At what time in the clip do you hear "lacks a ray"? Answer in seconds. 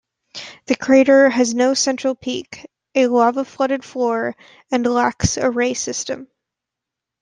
4.87-5.75